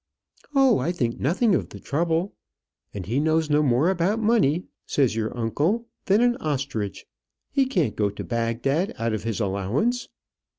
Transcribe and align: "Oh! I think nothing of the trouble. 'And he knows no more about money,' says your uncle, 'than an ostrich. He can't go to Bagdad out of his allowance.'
"Oh! 0.55 0.79
I 0.79 0.91
think 0.91 1.19
nothing 1.19 1.53
of 1.53 1.69
the 1.69 1.79
trouble. 1.79 2.33
'And 2.91 3.05
he 3.05 3.19
knows 3.19 3.51
no 3.51 3.61
more 3.61 3.91
about 3.91 4.19
money,' 4.19 4.63
says 4.87 5.15
your 5.15 5.37
uncle, 5.37 5.85
'than 6.07 6.21
an 6.21 6.37
ostrich. 6.37 7.05
He 7.51 7.67
can't 7.67 7.95
go 7.95 8.09
to 8.09 8.23
Bagdad 8.23 8.95
out 8.97 9.13
of 9.13 9.21
his 9.25 9.39
allowance.' 9.39 10.07